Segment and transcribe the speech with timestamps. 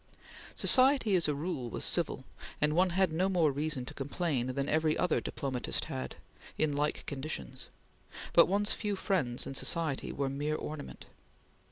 [0.55, 2.25] Society as a rule was civil,
[2.59, 6.15] and one had no more reason to complain than every other diplomatist has had,
[6.57, 7.69] in like conditions,
[8.33, 11.05] but one's few friends in society were mere ornament.